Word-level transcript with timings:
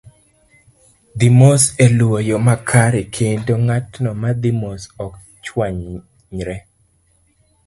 Dhi 1.19 1.27
mos 1.39 1.63
e 1.85 1.85
luwo 1.97 2.17
yo 2.29 2.37
makare 2.47 3.01
kendo 3.15 3.53
ng'atno 3.65 4.09
ma 4.21 4.29
dhi 4.41 4.51
mos 4.61 4.81
ok 5.05 5.13
chwamyre. 5.45 6.57